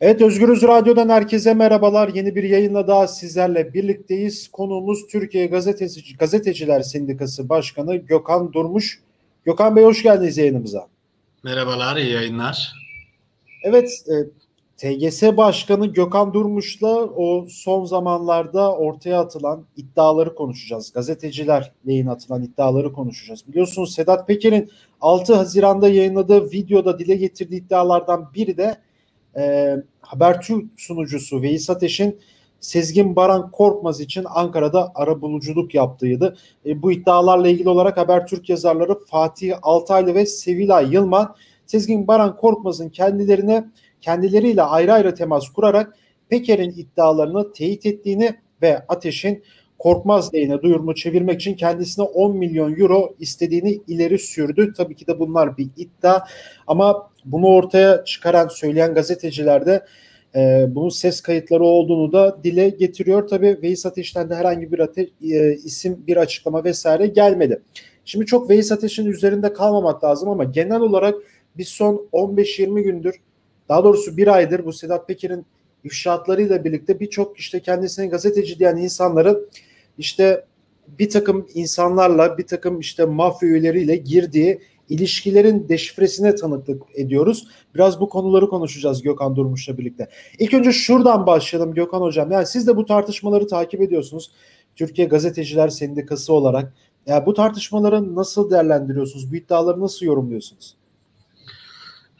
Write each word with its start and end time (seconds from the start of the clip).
Evet 0.00 0.22
Özgürüz 0.22 0.62
Radyo'dan 0.62 1.08
herkese 1.08 1.54
merhabalar. 1.54 2.08
Yeni 2.08 2.34
bir 2.34 2.42
yayınla 2.42 2.86
daha 2.86 3.08
sizlerle 3.08 3.74
birlikteyiz. 3.74 4.48
Konuğumuz 4.48 5.06
Türkiye 5.06 5.46
Gazeteci, 5.46 6.16
Gazeteciler 6.16 6.80
Sendikası 6.80 7.48
Başkanı 7.48 7.96
Gökhan 7.96 8.52
Durmuş. 8.52 9.00
Gökhan 9.44 9.76
Bey 9.76 9.84
hoş 9.84 10.02
geldiniz 10.02 10.38
yayınımıza. 10.38 10.86
Merhabalar, 11.44 11.96
iyi 11.96 12.12
yayınlar. 12.12 12.72
Evet, 13.62 14.04
e, 14.08 14.14
TGS 14.76 15.22
Başkanı 15.22 15.86
Gökhan 15.86 16.34
Durmuş'la 16.34 17.04
o 17.04 17.46
son 17.50 17.84
zamanlarda 17.84 18.72
ortaya 18.72 19.20
atılan 19.20 19.64
iddiaları 19.76 20.34
konuşacağız. 20.34 20.92
Gazeteciler 20.92 21.72
lehine 21.86 22.10
atılan 22.10 22.42
iddiaları 22.42 22.92
konuşacağız. 22.92 23.48
Biliyorsunuz 23.48 23.94
Sedat 23.94 24.26
Peker'in 24.26 24.70
6 25.00 25.34
Haziran'da 25.34 25.88
yayınladığı 25.88 26.50
videoda 26.50 26.98
dile 26.98 27.16
getirdiği 27.16 27.56
iddialardan 27.56 28.30
biri 28.34 28.56
de 28.56 28.76
e, 29.38 29.76
Habertürk 30.00 30.64
sunucusu 30.76 31.42
Veys 31.42 31.70
Ateş'in 31.70 32.20
Sezgin 32.60 33.16
Baran 33.16 33.50
Korkmaz 33.50 34.00
için 34.00 34.24
Ankara'da 34.28 34.92
ara 34.94 35.20
buluculuk 35.20 35.74
yaptığıydı. 35.74 36.36
E, 36.66 36.82
bu 36.82 36.92
iddialarla 36.92 37.48
ilgili 37.48 37.68
olarak 37.68 37.96
Habertürk 37.96 38.48
yazarları 38.48 38.98
Fatih 39.04 39.54
Altaylı 39.62 40.14
ve 40.14 40.26
Sevilay 40.26 40.94
Yılman 40.94 41.34
Sezgin 41.66 42.06
Baran 42.06 42.36
Korkmaz'ın 42.36 42.88
kendilerine 42.88 43.64
kendileriyle 44.00 44.62
ayrı 44.62 44.92
ayrı 44.92 45.14
temas 45.14 45.48
kurarak 45.48 45.96
Peker'in 46.28 46.70
iddialarını 46.70 47.52
teyit 47.52 47.86
ettiğini 47.86 48.36
ve 48.62 48.86
Ateş'in 48.88 49.42
Korkmaz 49.78 50.34
lehine 50.34 50.62
duyurma 50.62 50.94
çevirmek 50.94 51.40
için 51.40 51.54
kendisine 51.54 52.04
10 52.04 52.36
milyon 52.36 52.76
euro 52.80 53.14
istediğini 53.18 53.80
ileri 53.86 54.18
sürdü. 54.18 54.72
Tabii 54.76 54.96
ki 54.96 55.06
de 55.06 55.18
bunlar 55.18 55.56
bir 55.56 55.68
iddia 55.76 56.20
ama 56.66 57.10
bunu 57.32 57.46
ortaya 57.46 58.04
çıkaran 58.04 58.48
söyleyen 58.48 58.94
gazeteciler 58.94 59.66
de 59.66 59.84
e, 60.34 60.66
bunun 60.68 60.88
ses 60.88 61.20
kayıtları 61.20 61.64
olduğunu 61.64 62.12
da 62.12 62.38
dile 62.44 62.68
getiriyor. 62.68 63.28
Tabii 63.28 63.58
Veys 63.62 63.86
Ateş'ten 63.86 64.30
de 64.30 64.34
herhangi 64.34 64.72
bir 64.72 64.78
ate, 64.78 65.08
e, 65.22 65.52
isim, 65.52 66.04
bir 66.06 66.16
açıklama 66.16 66.64
vesaire 66.64 67.06
gelmedi. 67.06 67.62
Şimdi 68.04 68.26
çok 68.26 68.50
Veys 68.50 68.72
Ateş'in 68.72 69.06
üzerinde 69.06 69.52
kalmamak 69.52 70.04
lazım 70.04 70.28
ama 70.28 70.44
genel 70.44 70.80
olarak 70.80 71.14
biz 71.56 71.68
son 71.68 72.08
15-20 72.12 72.80
gündür 72.80 73.20
daha 73.68 73.84
doğrusu 73.84 74.16
bir 74.16 74.28
aydır 74.34 74.64
bu 74.64 74.72
Sedat 74.72 75.08
Peker'in 75.08 75.46
ifşaatlarıyla 75.84 76.64
birlikte 76.64 77.00
birçok 77.00 77.38
işte 77.38 77.60
kendisine 77.60 78.06
gazeteci 78.06 78.58
diyen 78.58 78.76
insanların 78.76 79.48
işte 79.98 80.44
bir 80.98 81.10
takım 81.10 81.46
insanlarla 81.54 82.38
bir 82.38 82.46
takım 82.46 82.80
işte 82.80 83.04
mafya 83.04 83.48
üyeleriyle 83.48 83.96
girdiği 83.96 84.60
ilişkilerin 84.88 85.68
deşifresine 85.68 86.34
tanıklık 86.34 86.82
ediyoruz. 86.94 87.46
Biraz 87.74 88.00
bu 88.00 88.08
konuları 88.08 88.48
konuşacağız 88.48 89.02
Gökhan 89.02 89.36
Durmuş'la 89.36 89.78
birlikte. 89.78 90.08
İlk 90.38 90.54
önce 90.54 90.72
şuradan 90.72 91.26
başlayalım 91.26 91.74
Gökhan 91.74 92.00
Hocam. 92.00 92.30
Yani 92.30 92.46
siz 92.46 92.66
de 92.66 92.76
bu 92.76 92.86
tartışmaları 92.86 93.46
takip 93.46 93.80
ediyorsunuz. 93.80 94.30
Türkiye 94.76 95.06
Gazeteciler 95.08 95.68
Sendikası 95.68 96.32
olarak. 96.32 96.74
Yani 97.06 97.26
bu 97.26 97.34
tartışmaları 97.34 98.14
nasıl 98.14 98.50
değerlendiriyorsunuz? 98.50 99.32
Bu 99.32 99.36
iddiaları 99.36 99.80
nasıl 99.80 100.06
yorumluyorsunuz? 100.06 100.74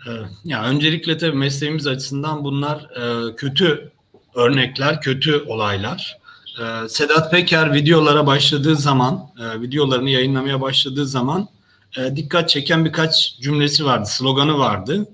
Ee, 0.06 0.10
ya 0.44 0.64
öncelikle 0.64 1.18
tabii 1.18 1.36
mesleğimiz 1.36 1.86
açısından 1.86 2.44
bunlar 2.44 2.76
e, 2.78 3.36
kötü 3.36 3.92
örnekler, 4.34 5.00
kötü 5.00 5.44
olaylar. 5.46 6.18
Ee, 6.60 6.88
Sedat 6.88 7.30
Peker 7.30 7.74
videolara 7.74 8.26
başladığı 8.26 8.76
zaman, 8.76 9.30
e, 9.40 9.60
videolarını 9.60 10.10
yayınlamaya 10.10 10.60
başladığı 10.60 11.06
zaman 11.06 11.48
e, 11.96 12.16
dikkat 12.16 12.48
çeken 12.48 12.84
birkaç 12.84 13.38
cümlesi 13.40 13.84
vardı, 13.84 14.06
sloganı 14.06 14.58
vardı. 14.58 15.08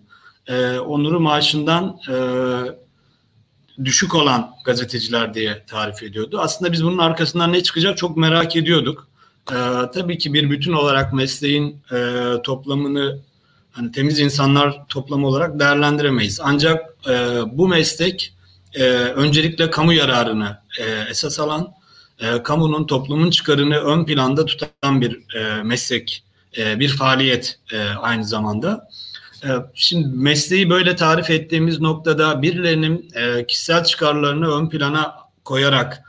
Onur'u 0.86 1.20
maaşından 1.20 2.00
düşük 3.84 4.14
olan 4.14 4.50
gazeteciler 4.64 5.34
diye 5.34 5.64
tarif 5.66 6.02
ediyordu. 6.02 6.38
Aslında 6.40 6.72
biz 6.72 6.84
bunun 6.84 6.98
arkasından 6.98 7.52
ne 7.52 7.62
çıkacak 7.62 7.96
çok 7.96 8.16
merak 8.16 8.56
ediyorduk. 8.56 9.08
Tabii 9.94 10.18
ki 10.18 10.34
bir 10.34 10.50
bütün 10.50 10.72
olarak 10.72 11.12
mesleğin 11.12 11.82
toplamını 12.44 13.20
hani 13.74 13.92
temiz 13.92 14.20
insanlar 14.20 14.88
toplamı 14.88 15.26
olarak 15.26 15.60
değerlendiremeyiz. 15.60 16.40
Ancak 16.42 16.96
e, 17.08 17.40
bu 17.52 17.68
meslek 17.68 18.34
e, 18.74 18.82
öncelikle 18.92 19.70
kamu 19.70 19.92
yararını 19.92 20.58
e, 20.80 21.10
esas 21.10 21.40
alan, 21.40 21.74
e, 22.18 22.42
kamunun 22.42 22.86
toplumun 22.86 23.30
çıkarını 23.30 23.76
ön 23.76 24.04
planda 24.04 24.46
tutan 24.46 25.00
bir 25.00 25.36
e, 25.36 25.62
meslek, 25.62 26.24
e, 26.58 26.80
bir 26.80 26.88
faaliyet 26.88 27.58
e, 27.72 27.78
aynı 27.80 28.24
zamanda. 28.24 28.88
E, 29.44 29.48
şimdi 29.74 30.08
mesleği 30.16 30.70
böyle 30.70 30.96
tarif 30.96 31.30
ettiğimiz 31.30 31.80
noktada 31.80 32.42
birilerinin 32.42 33.10
kişisel 33.48 33.84
çıkarlarını 33.84 34.50
ön 34.50 34.68
plana 34.68 35.14
koyarak 35.44 36.02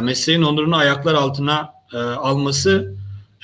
mesleğin 0.00 0.42
onurunu 0.42 0.76
ayaklar 0.76 1.14
altına 1.14 1.72
alması 2.16 2.94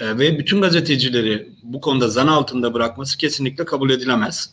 ve 0.00 0.38
bütün 0.38 0.62
gazetecileri 0.62 1.48
bu 1.62 1.80
konuda 1.80 2.08
zan 2.08 2.26
altında 2.26 2.74
bırakması 2.74 3.18
kesinlikle 3.18 3.64
kabul 3.64 3.90
edilemez. 3.90 4.50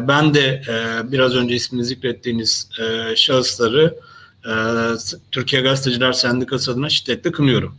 Ben 0.00 0.34
de 0.34 0.62
biraz 1.04 1.34
önce 1.34 1.54
ismini 1.54 1.84
zikrettiğiniz 1.84 2.68
şahısları 3.16 3.94
Türkiye 5.32 5.62
Gazeteciler 5.62 6.12
Sendikası 6.12 6.72
adına 6.72 6.88
şiddetle 6.88 7.32
kınıyorum. 7.32 7.76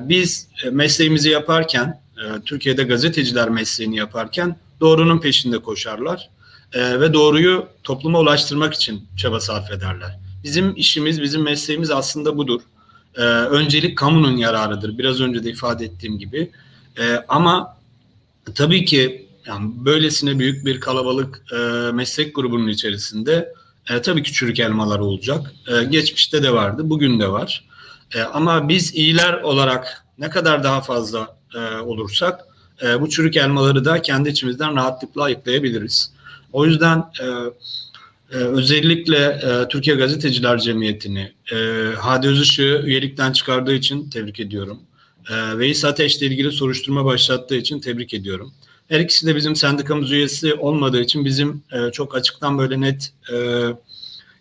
Biz 0.00 0.48
mesleğimizi 0.70 1.30
yaparken, 1.30 2.00
e, 2.20 2.40
Türkiye'de 2.44 2.82
gazeteciler 2.82 3.48
mesleğini 3.48 3.96
yaparken 3.96 4.56
doğrunun 4.80 5.18
peşinde 5.18 5.58
koşarlar 5.58 6.30
e, 6.72 7.00
ve 7.00 7.12
doğruyu 7.12 7.66
topluma 7.84 8.20
ulaştırmak 8.20 8.74
için 8.74 9.08
çaba 9.16 9.40
sarf 9.40 9.70
ederler. 9.70 10.18
Bizim 10.44 10.76
işimiz, 10.76 11.22
bizim 11.22 11.42
mesleğimiz 11.42 11.90
aslında 11.90 12.36
budur 12.36 12.60
e, 13.16 13.20
öncelik 13.22 13.98
kamunun 13.98 14.36
yararıdır. 14.36 14.98
Biraz 14.98 15.20
önce 15.20 15.44
de 15.44 15.50
ifade 15.50 15.84
ettiğim 15.84 16.18
gibi. 16.18 16.50
Ama 17.28 17.76
tabii 18.54 18.84
ki 18.84 19.26
yani 19.46 19.70
böylesine 19.74 20.38
büyük 20.38 20.66
bir 20.66 20.80
kalabalık 20.80 21.44
meslek 21.94 22.34
grubunun 22.34 22.68
içerisinde 22.68 23.54
tabii 24.02 24.22
ki 24.22 24.32
çürük 24.32 24.60
elmalar 24.60 24.98
olacak. 24.98 25.54
Geçmişte 25.90 26.42
de 26.42 26.52
vardı, 26.52 26.82
bugün 26.84 27.20
de 27.20 27.28
var. 27.28 27.64
Ama 28.32 28.68
biz 28.68 28.94
iyiler 28.94 29.32
olarak 29.42 30.04
ne 30.18 30.30
kadar 30.30 30.64
daha 30.64 30.80
fazla 30.80 31.39
e, 31.54 31.80
olursak 31.80 32.40
e, 32.82 33.00
bu 33.00 33.08
çürük 33.10 33.36
elmaları 33.36 33.84
da 33.84 34.02
kendi 34.02 34.28
içimizden 34.28 34.76
rahatlıkla 34.76 35.22
ayıklayabiliriz. 35.22 36.12
O 36.52 36.66
yüzden 36.66 36.98
e, 36.98 37.26
ee, 38.32 38.36
özellikle 38.36 39.16
e, 39.16 39.68
Türkiye 39.68 39.96
Gazeteciler 39.96 40.58
Cemiyeti'ni 40.58 41.32
e, 41.52 41.56
Hadi 41.98 42.28
Özışık'ı 42.28 42.82
üyelikten 42.86 43.32
çıkardığı 43.32 43.74
için 43.74 44.10
tebrik 44.10 44.40
ediyorum. 44.40 44.80
E, 45.30 45.58
Veys 45.58 45.84
Ateş'le 45.84 46.22
ilgili 46.22 46.52
soruşturma 46.52 47.04
başlattığı 47.04 47.54
için 47.54 47.80
tebrik 47.80 48.14
ediyorum. 48.14 48.52
Her 48.88 49.00
ikisi 49.00 49.26
de 49.26 49.36
bizim 49.36 49.56
sendikamız 49.56 50.10
üyesi 50.10 50.54
olmadığı 50.54 51.00
için 51.00 51.24
bizim 51.24 51.62
e, 51.72 51.92
çok 51.92 52.14
açıktan 52.14 52.58
böyle 52.58 52.80
net 52.80 53.12
e, 53.32 53.36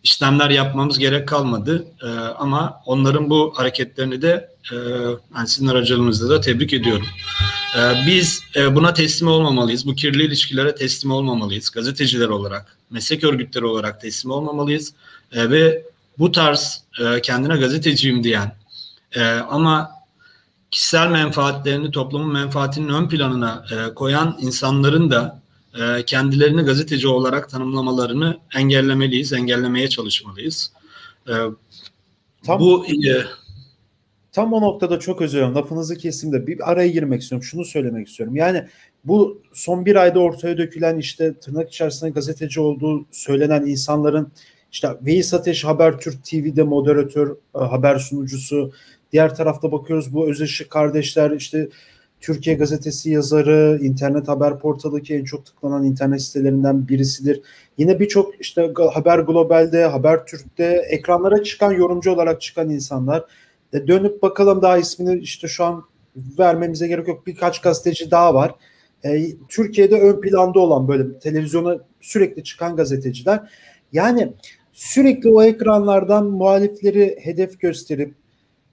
işlemler 0.03 0.49
yapmamız 0.49 0.99
gerek 0.99 1.27
kalmadı. 1.27 1.85
E, 2.03 2.07
ama 2.19 2.81
onların 2.85 3.29
bu 3.29 3.53
hareketlerini 3.55 4.21
de 4.21 4.49
e, 4.71 4.75
yani 5.35 5.47
sizin 5.47 5.67
aracılığınızla 5.67 6.29
da 6.29 6.41
tebrik 6.41 6.73
ediyorum. 6.73 7.05
E, 7.77 8.07
biz 8.07 8.41
e, 8.55 8.75
buna 8.75 8.93
teslim 8.93 9.27
olmamalıyız. 9.27 9.87
Bu 9.87 9.95
kirli 9.95 10.23
ilişkilere 10.23 10.75
teslim 10.75 11.11
olmamalıyız 11.11 11.69
gazeteciler 11.69 12.27
olarak 12.27 12.77
meslek 12.89 13.23
örgütleri 13.23 13.65
olarak 13.65 14.01
teslim 14.01 14.31
olmamalıyız. 14.31 14.93
E, 15.31 15.49
ve 15.49 15.83
bu 16.19 16.31
tarz 16.31 16.83
e, 17.01 17.21
kendine 17.21 17.57
gazeteciyim 17.57 18.23
diyen 18.23 18.55
e, 19.15 19.23
ama 19.31 19.91
kişisel 20.71 21.07
menfaatlerini 21.07 21.91
toplumun 21.91 22.33
menfaatinin 22.33 22.89
ön 22.89 23.09
planına 23.09 23.65
e, 23.71 23.93
koyan 23.93 24.37
insanların 24.41 25.11
da 25.11 25.39
e, 25.73 26.05
kendilerini 26.05 26.61
gazeteci 26.61 27.07
olarak 27.07 27.49
tanımlamalarını 27.49 28.37
engellemeliyiz, 28.55 29.33
engellemeye 29.33 29.89
çalışmalıyız. 29.89 30.73
E, 31.27 31.33
tam, 32.43 32.59
bu 32.59 32.85
e, 32.85 33.23
tam 34.31 34.53
o 34.53 34.61
noktada 34.61 34.99
çok 34.99 35.21
özür 35.21 35.37
dilerim. 35.37 35.55
Lafınızı 35.55 35.97
kesim 35.97 36.31
de 36.33 36.47
bir 36.47 36.71
araya 36.71 36.87
girmek 36.87 37.21
istiyorum. 37.21 37.43
Şunu 37.43 37.65
söylemek 37.65 38.07
istiyorum. 38.07 38.35
Yani 38.35 38.65
bu 39.03 39.41
son 39.53 39.85
bir 39.85 39.95
ayda 39.95 40.19
ortaya 40.19 40.57
dökülen 40.57 40.97
işte 40.97 41.33
tırnak 41.33 41.69
içerisinde 41.69 42.09
gazeteci 42.09 42.59
olduğu 42.59 43.05
söylenen 43.11 43.65
insanların 43.65 44.31
işte 44.71 44.89
Veys 45.01 45.33
Ateş 45.33 45.65
Habertürk 45.65 46.23
TV'de 46.23 46.63
moderatör, 46.63 47.35
e, 47.55 47.59
haber 47.59 47.99
sunucusu. 47.99 48.71
Diğer 49.11 49.35
tarafta 49.35 49.71
bakıyoruz 49.71 50.13
bu 50.13 50.29
Özışık 50.29 50.69
kardeşler 50.69 51.31
işte 51.31 51.69
Türkiye 52.21 52.55
gazetesi 52.55 53.09
yazarı, 53.09 53.79
internet 53.81 54.27
haber 54.27 54.59
portalı 54.59 55.01
en 55.09 55.23
çok 55.23 55.45
tıklanan 55.45 55.83
internet 55.83 56.21
sitelerinden 56.21 56.87
birisidir. 56.87 57.41
Yine 57.77 57.99
birçok 57.99 58.41
işte 58.41 58.73
Haber 58.93 59.19
Global'de, 59.19 59.85
Haber 59.85 60.25
Türk'te 60.25 60.85
ekranlara 60.89 61.43
çıkan 61.43 61.71
yorumcu 61.71 62.11
olarak 62.11 62.41
çıkan 62.41 62.69
insanlar. 62.69 63.25
E 63.73 63.87
dönüp 63.87 64.21
bakalım 64.21 64.61
daha 64.61 64.77
ismini 64.77 65.19
işte 65.19 65.47
şu 65.47 65.63
an 65.63 65.83
vermemize 66.15 66.87
gerek 66.87 67.07
yok. 67.07 67.27
Birkaç 67.27 67.61
gazeteci 67.61 68.11
daha 68.11 68.33
var 68.33 68.55
e, 69.05 69.25
Türkiye'de 69.49 69.99
ön 70.01 70.21
planda 70.21 70.59
olan 70.59 70.87
böyle 70.87 71.19
televizyona 71.19 71.77
sürekli 72.01 72.43
çıkan 72.43 72.75
gazeteciler 72.75 73.51
Yani 73.93 74.33
sürekli 74.73 75.29
o 75.29 75.43
ekranlardan 75.43 76.25
muhalifleri 76.25 77.17
hedef 77.21 77.59
gösterip 77.59 78.13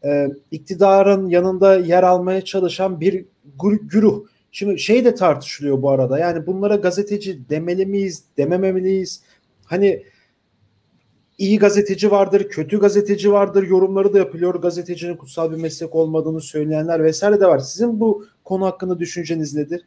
e, 0.06 0.31
iktidarın 0.50 1.29
yanında 1.29 1.76
yer 1.76 2.03
almaya 2.03 2.44
çalışan 2.44 3.00
bir 3.00 3.25
güruh. 3.82 4.25
Şimdi 4.53 4.79
şey 4.79 5.05
de 5.05 5.14
tartışılıyor 5.14 5.82
bu 5.82 5.91
arada. 5.91 6.19
Yani 6.19 6.47
bunlara 6.47 6.76
gazeteci 6.76 7.49
demeli 7.49 7.87
miyiz, 7.87 8.25
dememeliyiz? 8.37 9.23
Hani 9.64 10.03
iyi 11.38 11.58
gazeteci 11.58 12.11
vardır, 12.11 12.49
kötü 12.49 12.81
gazeteci 12.81 13.32
vardır 13.32 13.69
yorumları 13.69 14.12
da 14.12 14.19
yapılıyor. 14.19 14.55
Gazetecinin 14.55 15.17
kutsal 15.17 15.50
bir 15.50 15.56
meslek 15.56 15.94
olmadığını 15.94 16.41
söyleyenler 16.41 17.05
vesaire 17.05 17.41
de 17.41 17.47
var. 17.47 17.59
Sizin 17.59 18.00
bu 18.00 18.26
konu 18.44 18.67
hakkında 18.67 18.99
düşünceniz 18.99 19.55
nedir? 19.55 19.87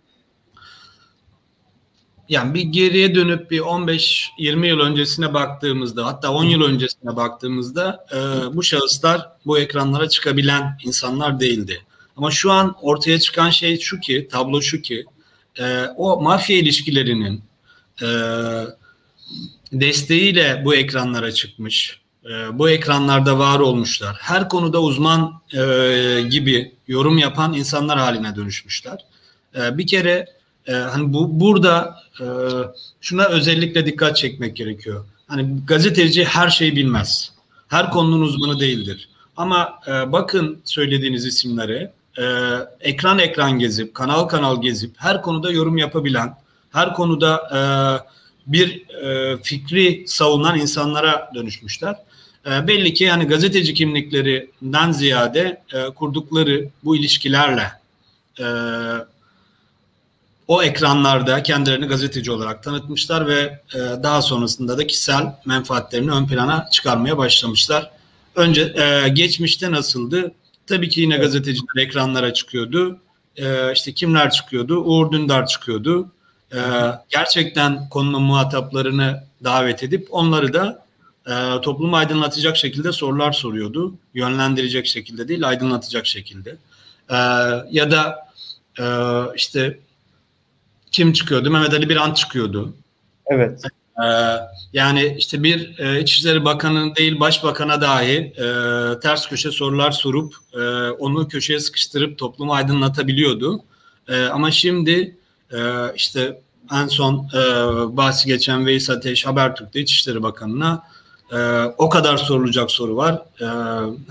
Yani 2.29 2.53
bir 2.53 2.61
geriye 2.61 3.15
dönüp 3.15 3.51
bir 3.51 3.59
15-20 3.59 4.67
yıl 4.67 4.79
öncesine 4.79 5.33
baktığımızda 5.33 6.05
hatta 6.05 6.31
10 6.31 6.43
yıl 6.43 6.61
öncesine 6.61 7.15
baktığımızda 7.15 8.05
e, 8.11 8.17
bu 8.55 8.63
şahıslar 8.63 9.29
bu 9.45 9.59
ekranlara 9.59 10.09
çıkabilen 10.09 10.77
insanlar 10.85 11.39
değildi. 11.39 11.81
Ama 12.17 12.31
şu 12.31 12.51
an 12.51 12.75
ortaya 12.81 13.19
çıkan 13.19 13.49
şey 13.49 13.79
şu 13.79 13.99
ki, 13.99 14.27
tablo 14.31 14.61
şu 14.61 14.81
ki 14.81 15.05
e, 15.59 15.85
o 15.95 16.21
mafya 16.21 16.57
ilişkilerinin 16.57 17.43
e, 18.01 18.07
desteğiyle 19.71 20.61
bu 20.65 20.75
ekranlara 20.75 21.31
çıkmış. 21.31 21.99
E, 22.25 22.59
bu 22.59 22.69
ekranlarda 22.69 23.39
var 23.39 23.59
olmuşlar. 23.59 24.17
Her 24.19 24.49
konuda 24.49 24.81
uzman 24.81 25.41
e, 25.53 26.21
gibi 26.29 26.75
yorum 26.87 27.17
yapan 27.17 27.53
insanlar 27.53 27.99
haline 27.99 28.35
dönüşmüşler. 28.35 29.05
E, 29.55 29.77
bir 29.77 29.87
kere 29.87 30.38
e, 30.69 30.73
hani 30.73 31.13
bu 31.13 31.39
burada 31.39 31.99
e, 32.21 32.25
şuna 33.01 33.25
özellikle 33.25 33.85
dikkat 33.85 34.17
çekmek 34.17 34.55
gerekiyor. 34.55 35.05
Hani 35.27 35.47
gazeteci 35.67 36.25
her 36.25 36.49
şeyi 36.49 36.75
bilmez. 36.75 37.31
Her 37.67 37.91
konunun 37.91 38.21
uzmanı 38.21 38.59
değildir. 38.59 39.09
Ama 39.37 39.79
e, 39.87 40.11
bakın 40.11 40.61
söylediğiniz 40.65 41.25
isimlere 41.25 41.91
e, 42.17 42.23
ekran 42.81 43.19
ekran 43.19 43.59
gezip, 43.59 43.93
kanal 43.93 44.23
kanal 44.23 44.61
gezip 44.61 44.91
her 44.97 45.21
konuda 45.21 45.51
yorum 45.51 45.77
yapabilen, 45.77 46.35
her 46.71 46.93
konuda 46.93 47.35
e, 47.53 47.61
bir 48.47 48.89
e, 48.89 49.37
fikri 49.43 50.03
savunan 50.07 50.59
insanlara 50.59 51.31
dönüşmüşler. 51.35 51.95
E, 52.45 52.67
belli 52.67 52.93
ki 52.93 53.03
yani 53.03 53.25
gazeteci 53.25 53.73
kimliklerinden 53.73 54.91
ziyade 54.91 55.61
e, 55.73 55.85
kurdukları 55.89 56.69
bu 56.83 56.95
ilişkilerle 56.95 57.71
e, 58.39 58.45
o 60.49 60.63
ekranlarda 60.63 61.43
kendilerini 61.43 61.85
gazeteci 61.85 62.31
olarak 62.31 62.63
tanıtmışlar 62.63 63.27
ve 63.27 63.59
e, 63.75 63.77
daha 64.03 64.21
sonrasında 64.21 64.77
da 64.77 64.87
kişisel 64.87 65.35
menfaatlerini 65.45 66.11
ön 66.11 66.27
plana 66.27 66.67
çıkarmaya 66.71 67.17
başlamışlar. 67.17 67.91
Önce 68.35 68.61
e, 68.61 69.09
geçmişte 69.09 69.71
nasıldı? 69.71 70.31
Tabii 70.67 70.89
ki 70.89 71.01
yine 71.01 71.17
gazeteciler 71.17 71.81
ekranlara 71.81 72.33
çıkıyordu. 72.33 72.99
E, 73.37 73.73
işte 73.73 73.93
kimler 73.93 74.31
çıkıyordu? 74.31 74.77
Uğur 74.83 75.11
Dündar 75.11 75.47
çıkıyordu. 75.47 76.11
E, 76.53 76.59
gerçekten 77.09 77.89
konunun 77.89 78.23
muhataplarını 78.23 79.23
davet 79.43 79.83
edip 79.83 80.07
onları 80.11 80.53
da 80.53 80.85
e, 81.27 81.61
toplumu 81.61 81.95
aydınlatacak 81.95 82.57
şekilde 82.57 82.91
sorular 82.91 83.31
soruyordu. 83.31 83.93
Yönlendirecek 84.13 84.87
şekilde 84.87 85.27
değil, 85.27 85.47
aydınlatacak 85.47 86.05
şekilde. 86.05 86.57
E, 87.09 87.15
ya 87.71 87.91
da 87.91 88.15
e, 88.79 88.85
işte 89.35 89.79
kim 90.91 91.13
çıkıyordu? 91.13 91.51
Mehmet 91.51 91.73
Ali 91.73 91.89
Birant 91.89 92.17
çıkıyordu. 92.17 92.73
Evet. 93.25 93.61
Ee, 93.99 94.35
yani 94.73 95.15
işte 95.17 95.43
bir 95.43 95.79
e, 95.79 96.01
İçişleri 96.01 96.45
Bakanı 96.45 96.95
değil 96.95 97.19
başbakana 97.19 97.81
dahi 97.81 98.33
e, 98.37 98.45
ters 98.99 99.29
köşe 99.29 99.51
sorular 99.51 99.91
sorup 99.91 100.33
e, 100.53 100.59
onu 100.89 101.27
köşeye 101.27 101.59
sıkıştırıp 101.59 102.17
toplumu 102.17 102.53
aydınlatabiliyordu. 102.53 103.61
E, 104.07 104.23
ama 104.23 104.51
şimdi 104.51 105.17
e, 105.53 105.57
işte 105.95 106.41
en 106.73 106.87
son 106.87 107.29
e, 107.33 107.39
bahsi 107.97 108.27
geçen 108.27 108.65
Veys 108.65 108.89
Ateş 108.89 109.25
Habertürk'te 109.25 109.79
İçişleri 109.79 110.23
Bakanı'na 110.23 110.83
e, 111.31 111.63
o 111.77 111.89
kadar 111.89 112.17
sorulacak 112.17 112.71
soru 112.71 112.95
var. 112.95 113.21
E, 113.41 113.45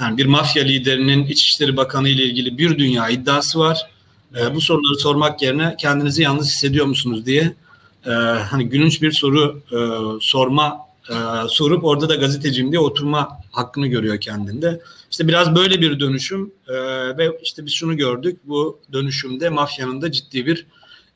yani 0.01 0.17
bir 0.17 0.27
mafya 0.27 0.65
liderinin 0.65 1.27
İçişleri 1.27 1.77
Bakanı 1.77 2.09
ile 2.09 2.25
ilgili 2.25 2.59
bir 2.59 2.79
dünya 2.79 3.09
iddiası 3.09 3.59
var 3.59 3.91
e, 4.37 4.55
bu 4.55 4.61
soruları 4.61 4.99
sormak 4.99 5.43
yerine 5.43 5.75
kendinizi 5.79 6.23
yalnız 6.23 6.47
hissediyor 6.47 6.87
musunuz 6.87 7.27
diye 7.27 7.55
e, 8.07 8.11
hani 8.51 8.69
gülünç 8.69 9.03
bir 9.03 9.13
soru 9.13 9.63
e, 9.73 9.79
sorma 10.21 10.79
e, 11.11 11.15
sorup 11.49 11.85
orada 11.85 12.09
da 12.09 12.15
gazeteciyim 12.15 12.73
diye 12.73 12.81
oturma 12.81 13.41
hakkını 13.51 13.87
görüyor 13.87 14.21
kendinde. 14.21 14.81
İşte 15.11 15.29
biraz 15.29 15.55
böyle 15.55 15.81
bir 15.81 16.01
dönüşüm 16.01 16.53
e, 16.69 16.75
ve 17.19 17.39
işte 17.43 17.67
biz 17.67 17.73
şunu 17.73 17.97
gördük 17.97 18.41
bu 18.45 18.79
dönüşümde 18.93 19.49
mafyanın 19.49 20.03
da 20.03 20.13
ciddi 20.13 20.47
bir 20.47 20.67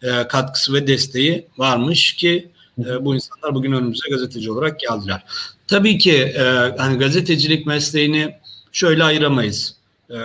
e, 0.02 0.28
katkısı 0.28 0.72
ve 0.72 0.86
desteği 0.86 1.46
varmış 1.58 2.12
ki 2.12 2.48
e, 2.78 3.04
bu 3.04 3.14
insanlar 3.14 3.54
bugün 3.54 3.72
önümüze 3.72 4.08
gazeteci 4.10 4.52
olarak 4.52 4.80
geldiler. 4.80 5.24
Tabii 5.66 5.98
ki 5.98 6.12
e, 6.12 6.42
hani 6.78 6.98
gazetecilik 6.98 7.66
mesleğini 7.66 8.34
şöyle 8.72 9.04
ayıramayız. 9.04 9.76
E, 10.10 10.16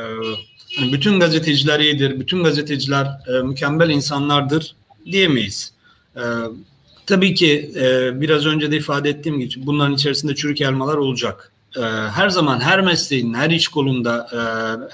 bütün 0.81 1.19
gazeteciler 1.19 1.79
iyidir, 1.79 2.19
bütün 2.19 2.43
gazeteciler 2.43 3.05
e, 3.27 3.41
mükemmel 3.41 3.89
insanlardır 3.89 4.75
diyemeyiz. 5.05 5.73
E, 6.15 6.21
tabii 7.05 7.33
ki 7.33 7.71
e, 7.75 8.21
biraz 8.21 8.45
önce 8.45 8.71
de 8.71 8.77
ifade 8.77 9.09
ettiğim 9.09 9.39
gibi 9.39 9.65
bunların 9.65 9.95
içerisinde 9.95 10.35
çürük 10.35 10.61
elmalar 10.61 10.97
olacak. 10.97 11.51
E, 11.77 11.81
her 11.89 12.29
zaman 12.29 12.59
her 12.59 12.81
mesleğin, 12.81 13.33
her 13.33 13.49
iş 13.49 13.67
kolunda, 13.67 14.27
e, 14.33 14.39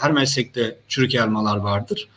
her 0.01 0.12
meslekte 0.12 0.77
çürük 0.88 1.15
elmalar 1.15 1.57
vardır. 1.57 2.07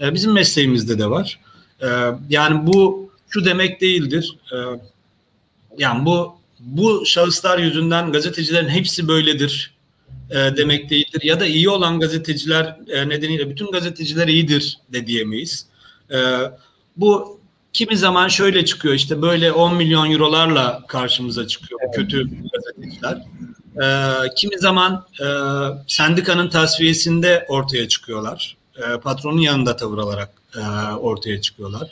E, 0.00 0.14
bizim 0.14 0.32
mesleğimizde 0.32 0.98
de 0.98 1.10
var. 1.10 1.38
E, 1.82 1.88
yani 2.28 2.66
bu 2.66 3.10
şu 3.28 3.44
demek 3.44 3.80
değildir. 3.80 4.36
E, 4.52 4.56
yani 5.78 6.04
bu 6.06 6.42
bu 6.60 7.06
şahıslar 7.06 7.58
yüzünden 7.58 8.12
gazetecilerin 8.12 8.68
hepsi 8.68 9.08
böyledir 9.08 9.74
e, 10.30 10.56
demek 10.56 10.90
değildir. 10.90 11.20
Ya 11.22 11.40
da 11.40 11.46
iyi 11.46 11.68
olan 11.70 12.00
gazeteciler 12.00 12.76
e, 12.88 13.08
nedeniyle 13.08 13.50
bütün 13.50 13.70
gazeteciler 13.70 14.28
iyidir 14.28 14.78
de 14.92 15.06
diyemeyiz. 15.06 15.66
E, 16.10 16.18
bu 16.96 17.40
kimi 17.72 17.96
zaman 17.96 18.28
şöyle 18.28 18.64
çıkıyor 18.64 18.94
işte 18.94 19.22
böyle 19.22 19.52
10 19.52 19.74
milyon 19.74 20.10
eurolarla 20.10 20.82
karşımıza 20.88 21.46
çıkıyor 21.46 21.80
evet. 21.84 21.94
kötü 21.94 22.28
gazeteciler. 22.52 23.22
E, 23.82 23.86
kimi 24.36 24.58
zaman 24.58 25.06
e, 25.20 25.26
sendikanın 25.86 26.48
tasfiyesinde 26.48 27.46
ortaya 27.48 27.88
çıkıyorlar. 27.88 28.56
E, 28.76 29.00
patronun 29.00 29.40
yanında 29.40 29.76
tavır 29.76 29.98
alarak 29.98 30.30
e, 30.56 30.60
ortaya 30.94 31.40
çıkıyorlar. 31.40 31.90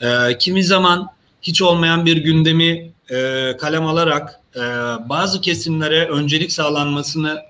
E, 0.00 0.38
kimi 0.38 0.64
zaman 0.64 1.08
hiç 1.42 1.62
olmayan 1.62 2.06
bir 2.06 2.16
gündemi 2.16 2.90
e, 3.10 3.52
kalem 3.56 3.86
alarak 3.86 4.40
e, 4.56 4.60
bazı 5.08 5.40
kesimlere 5.40 6.08
öncelik 6.08 6.52
sağlanmasını 6.52 7.40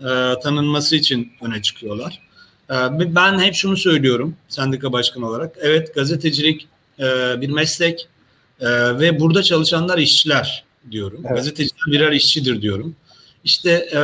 e, 0.00 0.40
tanınması 0.42 0.96
için 0.96 1.32
öne 1.42 1.62
çıkıyorlar. 1.62 2.20
E, 2.70 2.74
ben 3.14 3.38
hep 3.38 3.54
şunu 3.54 3.76
söylüyorum 3.76 4.36
sendika 4.48 4.92
başkanı 4.92 5.28
olarak. 5.28 5.56
Evet 5.60 5.94
gazetecilik 5.94 6.68
e, 6.98 7.04
bir 7.40 7.48
meslek 7.48 8.08
e, 8.60 8.68
ve 8.98 9.20
burada 9.20 9.42
çalışanlar 9.42 9.98
işçiler 9.98 10.64
diyorum. 10.90 11.20
Evet. 11.24 11.36
Gazeteciler 11.36 11.86
birer 11.86 12.12
işçidir 12.12 12.62
diyorum. 12.62 12.96
İşte 13.44 13.70
e, 13.70 14.00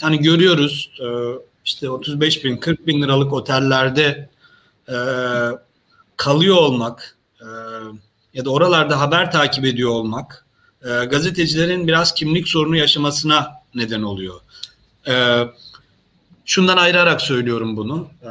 hani 0.00 0.18
görüyoruz 0.18 0.90
e, 1.00 1.06
işte 1.64 1.90
35 1.90 2.44
bin 2.44 2.56
40 2.56 2.86
bin 2.86 3.02
liralık 3.02 3.32
otellerde 3.32 4.28
e, 4.88 4.96
kalıyor 6.16 6.56
olmak 6.56 7.16
e, 7.40 7.46
ya 8.34 8.44
da 8.44 8.50
oralarda 8.50 9.00
haber 9.00 9.32
takip 9.32 9.64
ediyor 9.64 9.90
olmak 9.90 10.46
e, 10.82 11.04
gazetecilerin 11.04 11.86
biraz 11.86 12.14
kimlik 12.14 12.48
sorunu 12.48 12.76
yaşamasına 12.76 13.52
neden 13.74 14.02
oluyor. 14.02 14.40
Ee, 15.08 15.42
şundan 16.44 16.76
ayırarak 16.76 17.20
söylüyorum 17.20 17.76
bunu. 17.76 18.08
Ee, 18.22 18.26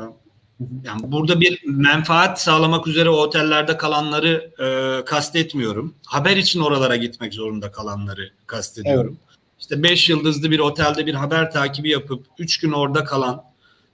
yani 0.83 1.01
burada 1.03 1.41
bir 1.41 1.61
menfaat 1.65 2.41
sağlamak 2.41 2.87
üzere 2.87 3.09
o 3.09 3.15
otellerde 3.15 3.77
kalanları 3.77 4.51
e, 4.59 5.05
kastetmiyorum. 5.05 5.93
Haber 6.05 6.37
için 6.37 6.59
oralara 6.59 6.95
gitmek 6.95 7.33
zorunda 7.33 7.71
kalanları 7.71 8.31
kastediyorum. 8.47 9.17
Evet. 9.19 9.37
İşte 9.59 9.83
5 9.83 10.09
yıldızlı 10.09 10.51
bir 10.51 10.59
otelde 10.59 11.05
bir 11.05 11.13
haber 11.13 11.51
takibi 11.51 11.89
yapıp 11.89 12.25
3 12.39 12.59
gün 12.59 12.71
orada 12.71 13.03
kalan 13.03 13.43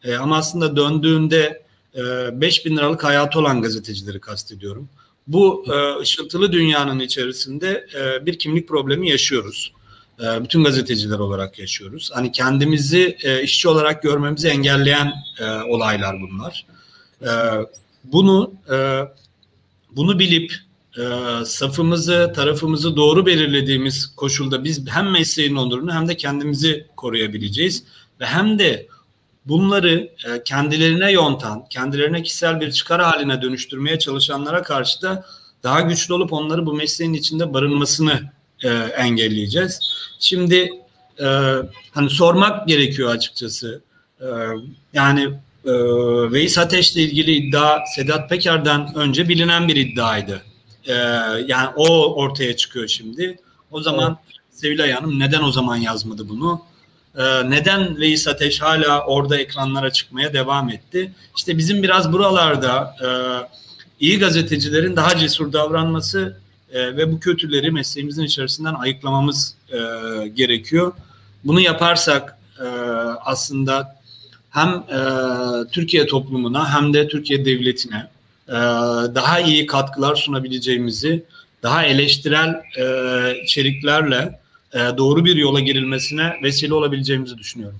e, 0.03 0.15
ama 0.15 0.37
aslında 0.37 0.75
döndüğünde 0.75 1.63
e, 1.95 2.01
5 2.41 2.65
bin 2.65 2.77
liralık 2.77 3.03
hayatı 3.03 3.39
olan 3.39 3.61
gazetecileri 3.61 4.19
kastediyorum. 4.19 4.89
Bu 5.27 5.65
e, 5.73 5.99
ışıltılı 5.99 6.51
dünyanın 6.51 6.99
içerisinde 6.99 7.87
e, 7.95 8.25
bir 8.25 8.39
kimlik 8.39 8.67
problemi 8.67 9.09
yaşıyoruz. 9.09 9.73
E, 10.19 10.43
bütün 10.43 10.63
gazeteciler 10.63 11.19
olarak 11.19 11.59
yaşıyoruz. 11.59 12.11
Hani 12.13 12.31
kendimizi 12.31 13.17
e, 13.23 13.43
işçi 13.43 13.69
olarak 13.69 14.03
görmemizi 14.03 14.47
engelleyen 14.47 15.13
e, 15.39 15.45
olaylar 15.45 16.15
bunlar. 16.21 16.65
bunu 18.03 18.53
bunu 19.91 20.19
bilip 20.19 20.53
safımızı, 21.45 22.33
tarafımızı 22.35 22.95
doğru 22.95 23.25
belirlediğimiz 23.25 24.15
koşulda 24.15 24.63
biz 24.63 24.87
hem 24.87 25.11
mesleğin 25.11 25.55
onurunu 25.55 25.93
hem 25.93 26.07
de 26.07 26.17
kendimizi 26.17 26.87
koruyabileceğiz 26.95 27.83
ve 28.19 28.25
hem 28.25 28.59
de 28.59 28.87
bunları 29.45 30.09
kendilerine 30.45 31.11
yontan, 31.11 31.65
kendilerine 31.69 32.23
kişisel 32.23 32.61
bir 32.61 32.71
çıkar 32.71 33.01
haline 33.01 33.41
dönüştürmeye 33.41 33.99
çalışanlara 33.99 34.63
karşı 34.63 35.01
da 35.01 35.25
daha 35.63 35.81
güçlü 35.81 36.13
olup 36.13 36.33
onları 36.33 36.65
bu 36.65 36.73
mesleğin 36.73 37.13
içinde 37.13 37.53
barınmasını 37.53 38.31
e, 38.63 38.69
engelleyeceğiz. 38.97 39.79
Şimdi 40.19 40.69
e, 41.19 41.27
hani 41.91 42.09
sormak 42.09 42.67
gerekiyor 42.67 43.09
açıkçası. 43.09 43.81
E, 44.21 44.27
yani 44.93 45.29
e, 45.65 45.73
Veys 46.31 46.57
Ateş'le 46.57 46.95
ilgili 46.95 47.31
iddia 47.31 47.85
Sedat 47.95 48.29
Peker'den 48.29 48.95
önce 48.95 49.29
bilinen 49.29 49.67
bir 49.67 49.75
iddiaydı. 49.75 50.41
E, 50.87 50.93
yani 51.47 51.69
o 51.75 52.15
ortaya 52.15 52.55
çıkıyor 52.55 52.87
şimdi. 52.87 53.37
O 53.71 53.81
zaman 53.81 54.19
evet. 54.25 54.33
Sevilay 54.51 54.91
Hanım 54.91 55.19
neden 55.19 55.43
o 55.43 55.51
zaman 55.51 55.75
yazmadı 55.75 56.29
bunu? 56.29 56.61
Ee, 57.17 57.49
neden 57.49 57.97
Reis 57.99 58.27
Ateş 58.27 58.61
hala 58.61 59.05
orada 59.05 59.37
ekranlara 59.37 59.91
çıkmaya 59.91 60.33
devam 60.33 60.69
etti? 60.69 61.11
İşte 61.37 61.57
bizim 61.57 61.83
biraz 61.83 62.13
buralarda 62.13 62.95
e, 63.03 63.07
iyi 63.99 64.19
gazetecilerin 64.19 64.95
daha 64.95 65.17
cesur 65.17 65.53
davranması 65.53 66.37
e, 66.73 66.97
ve 66.97 67.11
bu 67.11 67.19
kötüleri 67.19 67.71
mesleğimizin 67.71 68.23
içerisinden 68.23 68.73
ayıklamamız 68.73 69.55
e, 69.69 69.77
gerekiyor. 70.27 70.93
Bunu 71.43 71.59
yaparsak 71.59 72.37
e, 72.59 72.67
aslında 73.25 73.95
hem 74.49 74.69
e, 74.69 74.99
Türkiye 75.71 76.05
toplumuna 76.05 76.73
hem 76.73 76.93
de 76.93 77.07
Türkiye 77.07 77.45
devletine 77.45 78.07
e, 78.47 78.53
daha 79.15 79.39
iyi 79.39 79.65
katkılar 79.65 80.15
sunabileceğimizi, 80.15 81.23
daha 81.63 81.85
eleştirel 81.85 82.61
e, 82.77 82.85
içeriklerle 83.43 84.39
e, 84.73 84.79
doğru 84.97 85.25
bir 85.25 85.35
yola 85.35 85.59
girilmesine 85.59 86.33
vesile 86.43 86.73
olabileceğimizi 86.73 87.37
düşünüyorum. 87.37 87.79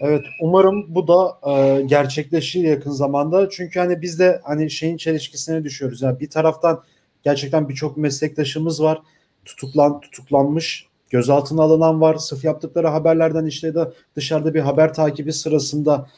Evet 0.00 0.24
umarım 0.40 0.94
bu 0.94 1.08
da 1.08 1.50
e, 1.52 1.82
gerçekleşir 1.82 2.60
yakın 2.60 2.90
zamanda. 2.90 3.50
Çünkü 3.50 3.80
hani 3.80 4.02
biz 4.02 4.18
de 4.18 4.40
hani 4.44 4.70
şeyin 4.70 4.96
çelişkisine 4.96 5.64
düşüyoruz. 5.64 6.02
Yani 6.02 6.20
bir 6.20 6.30
taraftan 6.30 6.82
gerçekten 7.24 7.68
birçok 7.68 7.96
meslektaşımız 7.96 8.82
var. 8.82 9.02
Tutuklan 9.44 10.00
tutuklanmış, 10.00 10.86
gözaltına 11.10 11.62
alınan 11.62 12.00
var. 12.00 12.16
Sırf 12.16 12.44
yaptıkları 12.44 12.88
haberlerden 12.88 13.46
işte 13.46 13.74
de 13.74 13.92
dışarıda 14.16 14.54
bir 14.54 14.60
haber 14.60 14.94
takibi 14.94 15.32
sırasında 15.32 16.08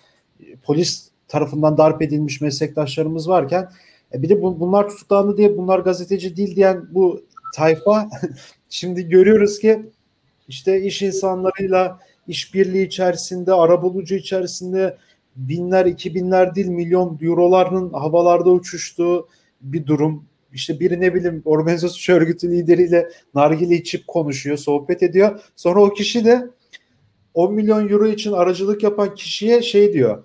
e, 0.40 0.56
polis 0.56 1.08
tarafından 1.28 1.78
darp 1.78 2.02
edilmiş 2.02 2.40
meslektaşlarımız 2.40 3.28
varken 3.28 3.70
e, 4.14 4.22
bir 4.22 4.28
de 4.28 4.42
bu, 4.42 4.60
bunlar 4.60 4.88
tutuklandı 4.88 5.36
diye 5.36 5.56
bunlar 5.56 5.78
gazeteci 5.78 6.36
değil 6.36 6.56
diyen 6.56 6.88
bu 6.90 7.24
tayfa 7.54 8.08
Şimdi 8.68 9.08
görüyoruz 9.08 9.58
ki 9.58 9.86
işte 10.48 10.82
iş 10.82 11.02
insanlarıyla 11.02 11.98
işbirliği 12.28 12.86
içerisinde, 12.86 13.52
arabulucu 13.52 14.14
içerisinde 14.14 14.96
binler, 15.36 15.86
iki 15.86 16.14
binler 16.14 16.54
değil 16.54 16.66
milyon 16.66 17.18
euroların 17.22 17.92
havalarda 17.92 18.50
uçuştuğu 18.50 19.28
bir 19.60 19.86
durum. 19.86 20.24
İşte 20.52 20.80
biri 20.80 21.00
ne 21.00 21.14
bileyim 21.14 21.42
organizasyon 21.44 22.16
örgütü 22.16 22.50
lideriyle 22.50 23.08
nargile 23.34 23.74
içip 23.74 24.06
konuşuyor, 24.06 24.56
sohbet 24.56 25.02
ediyor. 25.02 25.40
Sonra 25.56 25.82
o 25.82 25.92
kişi 25.92 26.24
de 26.24 26.46
10 27.34 27.54
milyon 27.54 27.88
euro 27.88 28.06
için 28.06 28.32
aracılık 28.32 28.82
yapan 28.82 29.14
kişiye 29.14 29.62
şey 29.62 29.92
diyor 29.92 30.24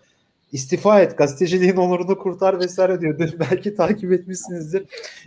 istifa 0.51 1.01
et 1.01 1.17
gazeteciliğin 1.17 1.75
onurunu 1.75 2.17
kurtar 2.17 2.59
vesaire 2.59 3.01
diyor. 3.01 3.19
Belki 3.39 3.75
takip 3.75 4.11
etmişsinizdir. 4.11 4.83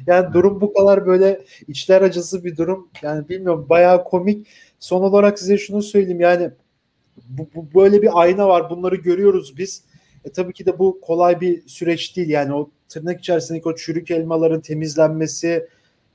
Yani 0.07 0.33
durum 0.33 0.61
bu 0.61 0.73
kadar 0.73 1.07
böyle 1.07 1.45
içler 1.69 2.03
acısı 2.03 2.45
bir 2.45 2.57
durum. 2.57 2.89
Yani 3.03 3.29
bilmiyorum 3.29 3.67
bayağı 3.69 4.05
komik. 4.05 4.47
Son 4.81 5.03
olarak 5.03 5.39
size 5.39 5.59
şunu 5.59 5.83
söyleyeyim 5.83 6.21
yani 6.21 6.51
bu, 7.29 7.49
bu 7.55 7.81
böyle 7.81 8.03
bir 8.03 8.21
ayna 8.21 8.49
var. 8.49 8.71
Bunları 8.71 8.97
görüyoruz 8.97 9.59
biz. 9.59 9.85
E 10.25 10.33
tabii 10.33 10.53
ki 10.53 10.67
de 10.67 10.79
bu 10.79 11.01
kolay 11.01 11.41
bir 11.41 11.69
süreç 11.69 12.17
değil. 12.17 12.29
Yani 12.29 12.55
o 12.55 12.71
tırnak 12.89 13.21
içerisindeki 13.21 13.69
o 13.69 13.77
çürük 13.77 14.11
elmaların 14.11 14.61
temizlenmesi 14.61 15.69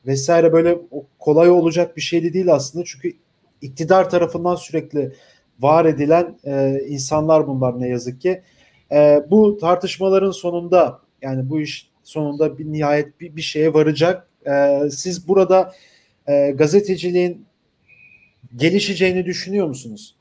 vesaire 0.05 0.53
böyle 0.53 0.77
kolay 1.19 1.49
olacak 1.49 1.97
bir 1.97 2.01
şey 2.01 2.23
de 2.23 2.33
değil 2.33 2.53
aslında. 2.53 2.85
Çünkü 2.85 3.13
iktidar 3.61 4.09
tarafından 4.09 4.55
sürekli 4.55 5.13
var 5.59 5.85
edilen 5.85 6.37
e, 6.45 6.81
insanlar 6.87 7.47
bunlar 7.47 7.81
ne 7.81 7.87
yazık 7.87 8.21
ki. 8.21 8.41
E, 8.91 9.23
bu 9.29 9.57
tartışmaların 9.57 10.31
sonunda 10.31 10.99
yani 11.21 11.49
bu 11.49 11.61
iş 11.61 11.89
sonunda 12.03 12.57
bir 12.57 12.65
nihayet 12.65 13.21
bir, 13.21 13.35
bir 13.35 13.41
şeye 13.41 13.73
varacak. 13.73 14.27
E, 14.47 14.79
siz 14.91 15.27
burada 15.27 15.73
e, 16.27 16.51
gazeteciliğin 16.51 17.45
gelişeceğini 18.55 19.25
düşünüyor 19.25 19.67
musunuz? 19.67 20.15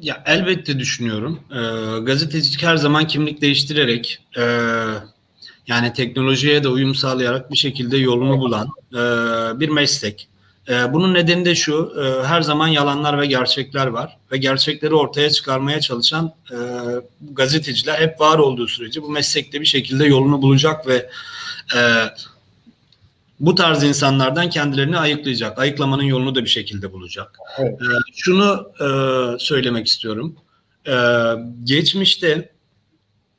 Ya 0.00 0.22
elbette 0.26 0.78
düşünüyorum. 0.78 1.40
E, 1.50 1.60
gazetecilik 2.00 2.62
her 2.62 2.76
zaman 2.76 3.06
kimlik 3.06 3.40
değiştirerek 3.40 4.18
e, 4.36 4.42
yani 5.66 5.92
teknolojiye 5.92 6.64
de 6.64 6.68
uyum 6.68 6.94
sağlayarak 6.94 7.50
bir 7.50 7.56
şekilde 7.56 7.96
yolunu 7.96 8.38
bulan 8.38 8.68
e, 8.92 9.00
bir 9.60 9.68
meslek. 9.68 10.28
E, 10.68 10.92
bunun 10.92 11.14
nedeni 11.14 11.44
de 11.44 11.54
şu, 11.54 11.92
e, 12.00 12.26
her 12.26 12.42
zaman 12.42 12.68
yalanlar 12.68 13.20
ve 13.20 13.26
gerçekler 13.26 13.86
var 13.86 14.16
ve 14.32 14.36
gerçekleri 14.36 14.94
ortaya 14.94 15.30
çıkarmaya 15.30 15.80
çalışan 15.80 16.32
e, 16.50 16.56
gazeteciler 17.30 18.00
hep 18.00 18.20
var 18.20 18.38
olduğu 18.38 18.68
sürece 18.68 19.02
bu 19.02 19.10
meslekte 19.10 19.60
bir 19.60 19.66
şekilde 19.66 20.06
yolunu 20.06 20.42
bulacak 20.42 20.86
ve 20.86 21.10
e, 21.76 21.80
bu 23.42 23.54
tarz 23.54 23.82
insanlardan 23.82 24.50
kendilerini 24.50 24.98
ayıklayacak. 24.98 25.58
Ayıklamanın 25.58 26.02
yolunu 26.02 26.34
da 26.34 26.44
bir 26.44 26.48
şekilde 26.48 26.92
bulacak. 26.92 27.38
Evet. 27.58 27.82
E, 27.82 27.86
şunu 28.14 28.72
e, 28.80 28.86
söylemek 29.38 29.86
istiyorum. 29.86 30.36
E, 30.86 30.94
geçmişte 31.64 32.52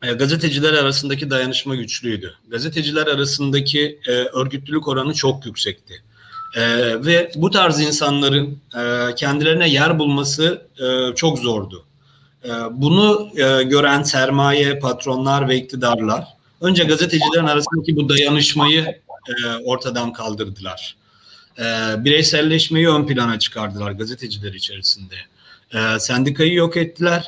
e, 0.03 0.13
gazeteciler 0.13 0.74
arasındaki 0.74 1.29
dayanışma 1.29 1.75
güçlüydü. 1.75 2.33
Gazeteciler 2.48 3.07
arasındaki 3.07 4.00
e, 4.07 4.12
örgütlülük 4.12 4.88
oranı 4.88 5.13
çok 5.13 5.45
yüksekti 5.45 5.93
e, 6.55 6.62
ve 7.05 7.31
bu 7.36 7.50
tarz 7.50 7.79
insanların 7.79 8.60
e, 8.77 9.15
kendilerine 9.15 9.69
yer 9.69 10.00
bulması 10.00 10.67
e, 10.79 11.15
çok 11.15 11.39
zordu. 11.39 11.86
E, 12.45 12.50
bunu 12.72 13.29
e, 13.36 13.63
gören 13.63 14.03
sermaye, 14.03 14.79
patronlar 14.79 15.50
ve 15.50 15.57
iktidarlar 15.57 16.27
önce 16.63 16.83
gazetecilerin 16.83 17.45
arasındaki 17.45 17.95
bu 17.95 18.10
dayanışmayı 18.10 19.01
e, 19.30 19.56
ortadan 19.65 20.13
kaldırdılar. 20.13 20.96
E, 21.60 21.63
bireyselleşmeyi 21.98 22.89
ön 22.89 23.08
plana 23.08 23.39
çıkardılar 23.39 23.92
gazeteciler 23.92 24.53
içerisinde. 24.53 25.15
E, 25.74 26.00
sendikayı 26.00 26.53
yok 26.53 26.77
ettiler 26.77 27.25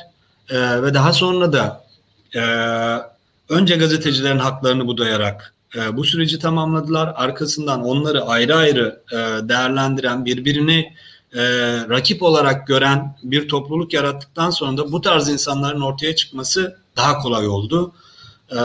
e, 0.48 0.82
ve 0.82 0.94
daha 0.94 1.12
sonra 1.12 1.52
da 1.52 1.86
önce 3.48 3.76
gazetecilerin 3.76 4.38
haklarını 4.38 4.86
budayarak 4.86 5.54
bu 5.92 6.04
süreci 6.04 6.38
tamamladılar. 6.38 7.12
Arkasından 7.16 7.84
onları 7.84 8.24
ayrı 8.24 8.56
ayrı 8.56 9.00
değerlendiren, 9.48 10.24
birbirini 10.24 10.92
rakip 11.90 12.22
olarak 12.22 12.66
gören 12.66 13.16
bir 13.22 13.48
topluluk 13.48 13.92
yarattıktan 13.92 14.50
sonra 14.50 14.76
da 14.76 14.92
bu 14.92 15.00
tarz 15.00 15.28
insanların 15.28 15.80
ortaya 15.80 16.16
çıkması 16.16 16.78
daha 16.96 17.18
kolay 17.18 17.48
oldu. 17.48 17.92
E, 18.52 18.60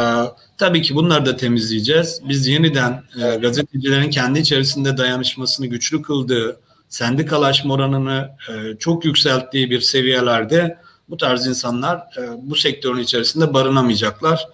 tabii 0.57 0.81
ki 0.81 0.95
bunları 0.95 1.25
da 1.25 1.37
temizleyeceğiz. 1.37 2.21
Biz 2.29 2.47
yeniden 2.47 3.03
e, 3.23 3.35
gazetecilerin 3.35 4.09
kendi 4.09 4.39
içerisinde 4.39 4.97
dayanışmasını 4.97 5.67
güçlü 5.67 6.01
kıldığı, 6.01 6.59
sendikalaşma 6.89 7.73
oranını 7.73 8.29
e, 8.49 8.77
çok 8.77 9.05
yükselttiği 9.05 9.69
bir 9.69 9.81
seviyelerde 9.81 10.77
bu 11.09 11.17
tarz 11.17 11.47
insanlar 11.47 11.97
e, 11.97 12.21
bu 12.41 12.55
sektörün 12.55 12.99
içerisinde 12.99 13.53
barınamayacaklar, 13.53 14.47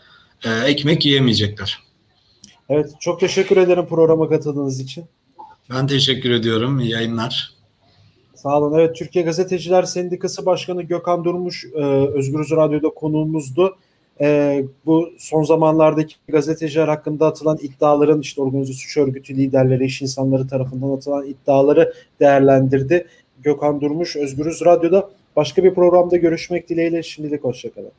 e, 0.46 0.50
ekmek 0.50 1.06
yiyemeyecekler. 1.06 1.80
Evet 2.70 2.90
çok 3.00 3.20
teşekkür 3.20 3.58
ederim 3.58 3.86
programa 3.86 4.30
katıldığınız 4.30 4.80
için. 4.80 5.06
Ben 5.70 5.88
teşekkür 5.88 6.32
ediyorum. 6.32 6.80
İyi 6.80 6.92
yayınlar. 6.92 7.54
Sağ 8.36 8.58
olun. 8.58 8.80
Evet 8.80 8.96
Türkiye 8.96 9.26
Gazeteciler 9.26 9.84
Sendikası 9.84 10.46
Başkanı 10.46 10.84
Gökhan 10.84 11.24
Durmuş 11.24 11.66
e, 11.76 11.84
Özgürüz 11.86 12.52
Radyo'da 12.52 12.90
konuğumuzdu. 12.90 13.78
E, 14.22 14.64
bu 14.86 15.10
son 15.18 15.44
zamanlardaki 15.44 16.16
gazeteciler 16.28 16.88
hakkında 16.88 17.28
atılan 17.28 17.58
iddiaların 17.62 18.22
işte 18.22 18.42
organize 18.42 18.74
suç 18.74 18.98
örgütü 18.98 19.36
liderleri, 19.36 19.86
iş 19.86 20.02
insanları 20.02 20.48
tarafından 20.48 20.90
atılan 20.90 21.28
iddiaları 21.28 21.94
değerlendirdi. 22.20 23.08
Gökhan 23.44 23.82
Durmuş 23.82 24.16
Özgürüz 24.16 24.66
Radyo'da 24.66 25.10
başka 25.36 25.64
bir 25.64 25.74
programda 25.74 26.18
görüşmek 26.18 26.70
dileğiyle 26.70 27.04
şimdilik 27.04 27.44
hoşçakalın. 27.44 27.92